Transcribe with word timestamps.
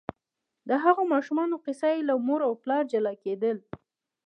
د 0.69 0.71
هغو 0.83 1.03
ماشومانو 1.13 1.55
کیسه 1.65 1.89
چې 1.95 2.05
له 2.09 2.13
مور 2.27 2.41
او 2.47 2.53
پلار 2.63 2.83
جلا 2.91 3.13
کېدل. 3.23 3.57